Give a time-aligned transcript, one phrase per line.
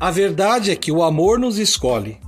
[0.00, 2.20] A verdade é que o amor nos escolhe.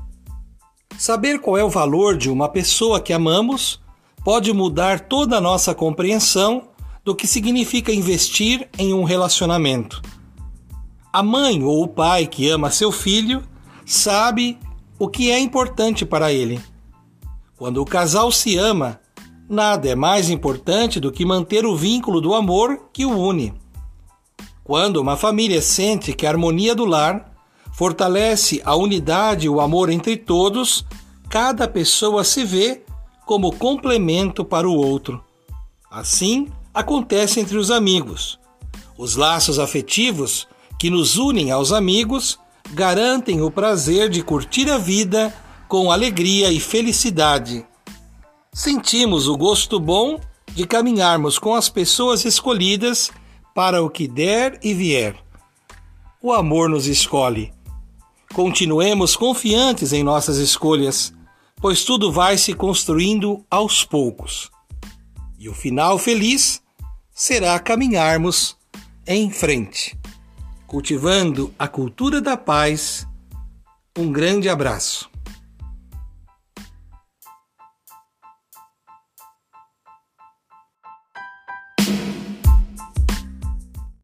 [0.98, 3.80] Saber qual é o valor de uma pessoa que amamos
[4.24, 6.64] pode mudar toda a nossa compreensão
[7.04, 10.02] do que significa investir em um relacionamento.
[11.12, 13.40] A mãe ou o pai que ama seu filho
[13.86, 14.58] sabe
[14.98, 16.60] o que é importante para ele.
[17.56, 19.00] Quando o casal se ama,
[19.48, 23.54] nada é mais importante do que manter o vínculo do amor que o une.
[24.64, 27.29] Quando uma família sente que a harmonia do lar
[27.80, 30.84] fortalece a unidade e o amor entre todos,
[31.30, 32.82] cada pessoa se vê
[33.24, 35.24] como complemento para o outro.
[35.90, 38.38] Assim acontece entre os amigos.
[38.98, 40.46] Os laços afetivos
[40.78, 42.38] que nos unem aos amigos
[42.72, 45.34] garantem o prazer de curtir a vida
[45.66, 47.64] com alegria e felicidade.
[48.52, 50.20] Sentimos o gosto bom
[50.54, 53.10] de caminharmos com as pessoas escolhidas
[53.54, 55.16] para o que der e vier.
[56.22, 57.58] O amor nos escolhe
[58.32, 61.12] Continuemos confiantes em nossas escolhas,
[61.56, 64.50] pois tudo vai se construindo aos poucos.
[65.36, 66.62] E o final feliz
[67.12, 68.56] será caminharmos
[69.04, 69.98] em frente,
[70.66, 73.04] cultivando a cultura da paz.
[73.98, 75.09] Um grande abraço.